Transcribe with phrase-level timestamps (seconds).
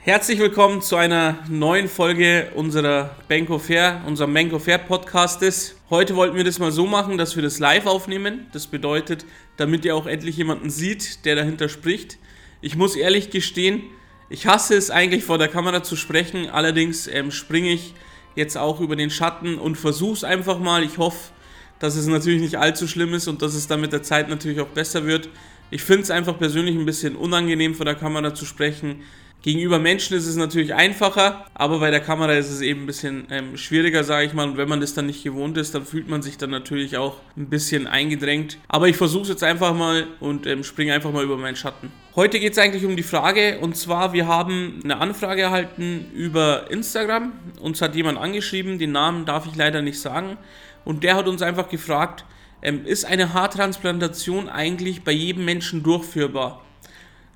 [0.00, 5.74] Herzlich willkommen zu einer neuen Folge unserer Banco Fair, unserem Banco Fair Podcastes.
[5.90, 8.46] Heute wollten wir das mal so machen, dass wir das live aufnehmen.
[8.52, 12.18] Das bedeutet, damit ihr auch endlich jemanden sieht, der dahinter spricht.
[12.60, 13.82] Ich muss ehrlich gestehen,
[14.30, 16.48] ich hasse es eigentlich vor der Kamera zu sprechen.
[16.48, 17.92] Allerdings ähm, springe ich
[18.36, 20.84] jetzt auch über den Schatten und versuche es einfach mal.
[20.84, 21.32] Ich hoffe,
[21.80, 24.60] dass es natürlich nicht allzu schlimm ist und dass es dann mit der Zeit natürlich
[24.60, 25.28] auch besser wird.
[25.70, 29.02] Ich finde es einfach persönlich ein bisschen unangenehm vor der Kamera zu sprechen.
[29.40, 33.28] Gegenüber Menschen ist es natürlich einfacher, aber bei der Kamera ist es eben ein bisschen
[33.30, 34.48] ähm, schwieriger, sage ich mal.
[34.48, 37.18] Und wenn man das dann nicht gewohnt ist, dann fühlt man sich dann natürlich auch
[37.36, 38.58] ein bisschen eingedrängt.
[38.66, 41.92] Aber ich versuche es jetzt einfach mal und ähm, springe einfach mal über meinen Schatten.
[42.16, 46.68] Heute geht es eigentlich um die Frage, und zwar, wir haben eine Anfrage erhalten über
[46.68, 47.32] Instagram.
[47.60, 50.36] Uns hat jemand angeschrieben, den Namen darf ich leider nicht sagen.
[50.84, 52.24] Und der hat uns einfach gefragt,
[52.60, 56.64] ähm, ist eine Haartransplantation eigentlich bei jedem Menschen durchführbar?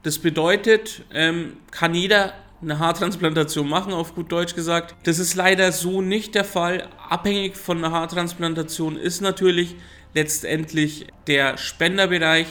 [0.02, 4.94] Das bedeutet, ähm, kann jeder eine Haartransplantation machen, auf gut Deutsch gesagt.
[5.04, 6.88] Das ist leider so nicht der Fall.
[7.08, 9.76] Abhängig von einer Haartransplantation ist natürlich
[10.14, 12.46] letztendlich der Spenderbereich.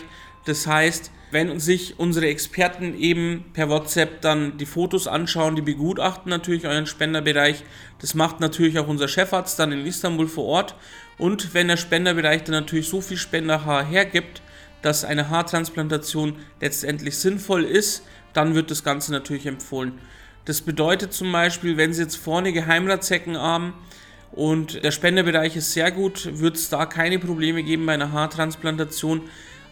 [0.45, 6.29] Das heißt, wenn sich unsere Experten eben per WhatsApp dann die Fotos anschauen, die begutachten
[6.29, 7.63] natürlich euren Spenderbereich.
[7.99, 10.75] Das macht natürlich auch unser Chefarzt dann in Istanbul vor Ort.
[11.17, 14.41] Und wenn der Spenderbereich dann natürlich so viel Spenderhaar hergibt,
[14.81, 19.93] dass eine Haartransplantation letztendlich sinnvoll ist, dann wird das Ganze natürlich empfohlen.
[20.45, 23.73] Das bedeutet zum Beispiel, wenn Sie jetzt vorne Geheimratsecken haben
[24.31, 29.21] und der Spenderbereich ist sehr gut, wird es da keine Probleme geben bei einer Haartransplantation.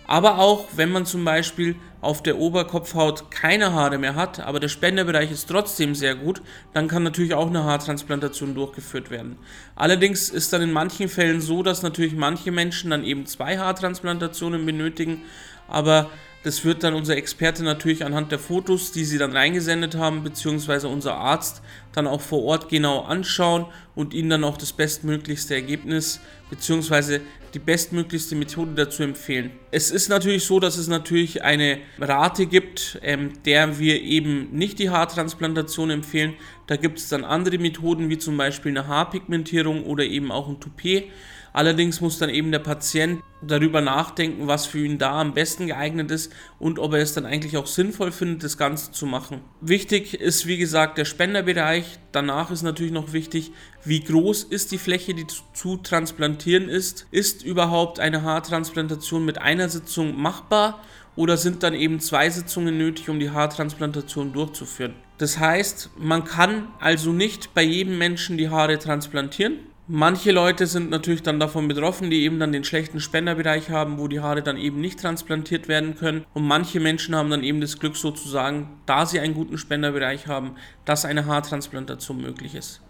[0.09, 4.67] Aber auch wenn man zum Beispiel auf der Oberkopfhaut keine Haare mehr hat, aber der
[4.67, 6.41] Spenderbereich ist trotzdem sehr gut,
[6.73, 9.38] dann kann natürlich auch eine Haartransplantation durchgeführt werden.
[9.75, 14.66] Allerdings ist dann in manchen Fällen so, dass natürlich manche Menschen dann eben zwei Haartransplantationen
[14.66, 15.25] benötigen,
[15.67, 16.09] aber
[16.44, 20.88] das wird dann unser Experte natürlich anhand der Fotos, die sie dann reingesendet haben, beziehungsweise
[20.88, 21.61] unser Arzt
[21.91, 27.19] dann auch vor Ort genau anschauen und ihnen dann auch das bestmöglichste Ergebnis, beziehungsweise
[27.53, 29.51] die bestmöglichste Methode dazu empfehlen.
[29.72, 34.79] Es ist natürlich so, dass es natürlich eine Rate gibt, ähm, der wir eben nicht
[34.79, 36.35] die Haartransplantation empfehlen.
[36.67, 40.59] Da gibt es dann andere Methoden, wie zum Beispiel eine Haarpigmentierung oder eben auch ein
[40.59, 41.05] Toupet.
[41.51, 46.11] Allerdings muss dann eben der Patient darüber nachdenken, was für ihn da am besten geeignet
[46.11, 49.41] ist und ob er es dann eigentlich auch sinnvoll findet, das Ganze zu machen.
[49.61, 51.99] Wichtig ist, wie gesagt, der Spenderbereich.
[52.11, 53.51] Danach ist natürlich noch wichtig,
[53.83, 57.07] wie groß ist die Fläche, die zu transplantieren ist.
[57.11, 60.81] Ist überhaupt eine Haartransplantation mit einer Sitzung machbar?
[61.16, 64.94] Oder sind dann eben zwei Sitzungen nötig, um die Haartransplantation durchzuführen?
[65.17, 69.59] Das heißt, man kann also nicht bei jedem Menschen die Haare transplantieren.
[69.91, 74.07] Manche Leute sind natürlich dann davon betroffen, die eben dann den schlechten Spenderbereich haben, wo
[74.07, 76.27] die Haare dann eben nicht transplantiert werden können.
[76.35, 80.53] Und manche Menschen haben dann eben das Glück sozusagen, da sie einen guten Spenderbereich haben,
[80.85, 82.81] dass eine Haartransplantation möglich ist.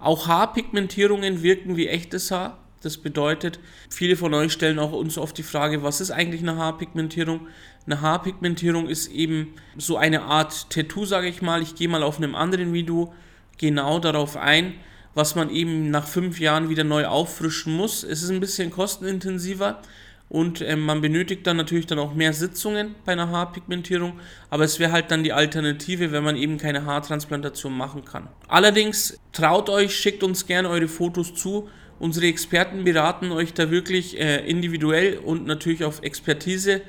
[0.00, 2.58] Auch Haarpigmentierungen wirken wie echtes Haar.
[2.82, 6.56] Das bedeutet, viele von euch stellen auch uns oft die Frage, was ist eigentlich eine
[6.56, 7.46] Haarpigmentierung?
[7.86, 11.62] Eine Haarpigmentierung ist eben so eine Art Tattoo, sage ich mal.
[11.62, 13.14] Ich gehe mal auf einem anderen Video
[13.56, 14.74] genau darauf ein
[15.14, 18.04] was man eben nach fünf Jahren wieder neu auffrischen muss.
[18.04, 19.80] Es ist ein bisschen kostenintensiver
[20.30, 24.78] und äh, man benötigt dann natürlich dann auch mehr Sitzungen bei einer Haarpigmentierung, aber es
[24.78, 28.28] wäre halt dann die Alternative, wenn man eben keine Haartransplantation machen kann.
[28.46, 31.68] Allerdings traut euch, schickt uns gerne eure Fotos zu.
[31.98, 36.80] Unsere Experten beraten euch da wirklich äh, individuell und natürlich auf Expertise.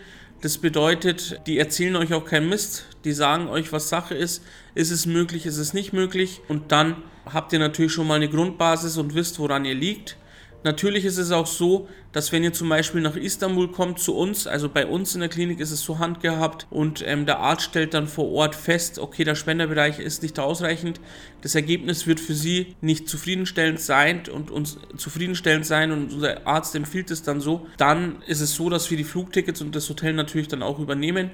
[0.41, 4.43] Das bedeutet, die erzählen euch auch keinen Mist, die sagen euch, was Sache ist,
[4.73, 8.27] ist es möglich, ist es nicht möglich und dann habt ihr natürlich schon mal eine
[8.27, 10.17] Grundbasis und wisst, woran ihr liegt.
[10.63, 14.45] Natürlich ist es auch so, dass wenn ihr zum Beispiel nach Istanbul kommt zu uns,
[14.45, 17.95] also bei uns in der Klinik ist es so handgehabt und ähm, der Arzt stellt
[17.95, 20.99] dann vor Ort fest, okay, der Spenderbereich ist nicht ausreichend,
[21.41, 26.75] das Ergebnis wird für Sie nicht zufriedenstellend sein und uns zufriedenstellend sein und unser Arzt
[26.75, 30.13] empfiehlt es dann so, dann ist es so, dass wir die Flugtickets und das Hotel
[30.13, 31.31] natürlich dann auch übernehmen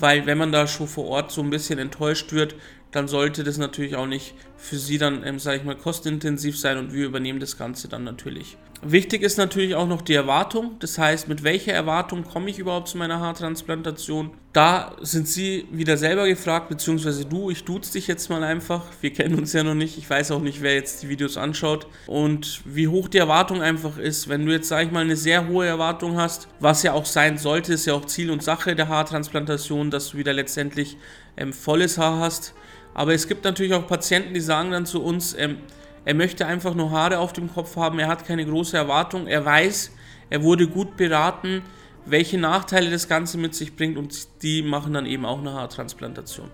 [0.00, 2.54] weil wenn man da schon vor Ort so ein bisschen enttäuscht wird,
[2.90, 6.78] dann sollte das natürlich auch nicht für Sie dann, ähm, sage ich mal, kostenintensiv sein
[6.78, 8.56] und wir übernehmen das Ganze dann natürlich.
[8.80, 12.86] Wichtig ist natürlich auch noch die Erwartung, das heißt, mit welcher Erwartung komme ich überhaupt
[12.86, 14.30] zu meiner Haartransplantation?
[14.52, 18.84] Da sind Sie wieder selber gefragt, beziehungsweise du, ich duze dich jetzt mal einfach.
[19.00, 21.88] Wir kennen uns ja noch nicht, ich weiß auch nicht, wer jetzt die Videos anschaut
[22.06, 24.28] und wie hoch die Erwartung einfach ist.
[24.28, 27.36] Wenn du jetzt, sage ich mal, eine sehr hohe Erwartung hast, was ja auch sein
[27.36, 30.96] sollte, ist ja auch Ziel und Sache der Haartransplantation, dass du wieder letztendlich
[31.36, 32.54] ähm, volles Haar hast.
[32.98, 35.58] Aber es gibt natürlich auch Patienten, die sagen dann zu uns, ähm,
[36.04, 39.44] er möchte einfach nur Haare auf dem Kopf haben, er hat keine große Erwartung, er
[39.44, 39.92] weiß,
[40.30, 41.62] er wurde gut beraten,
[42.06, 46.50] welche Nachteile das Ganze mit sich bringt und die machen dann eben auch eine Haartransplantation.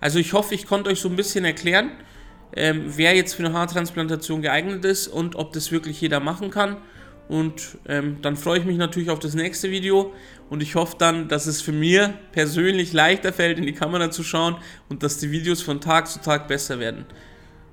[0.00, 1.90] Also ich hoffe, ich konnte euch so ein bisschen erklären,
[2.56, 6.78] ähm, wer jetzt für eine Haartransplantation geeignet ist und ob das wirklich jeder machen kann.
[7.32, 10.12] Und ähm, dann freue ich mich natürlich auf das nächste Video
[10.50, 14.22] und ich hoffe dann, dass es für mir persönlich leichter fällt, in die Kamera zu
[14.22, 14.56] schauen
[14.90, 17.06] und dass die Videos von Tag zu Tag besser werden.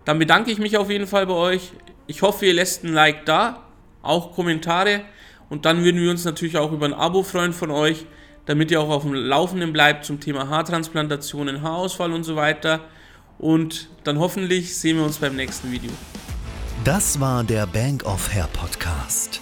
[0.06, 1.74] Dann bedanke ich mich auf jeden Fall bei euch.
[2.08, 3.68] Ich hoffe, ihr lässt ein Like da,
[4.02, 5.02] auch Kommentare.
[5.50, 8.06] Und dann würden wir uns natürlich auch über ein Abo freuen von euch,
[8.46, 12.86] damit ihr auch auf dem Laufenden bleibt zum Thema Haartransplantationen, Haarausfall und so weiter.
[13.38, 15.92] Und dann hoffentlich sehen wir uns beim nächsten Video.
[16.86, 19.42] Das war der Bank of Hair Podcast.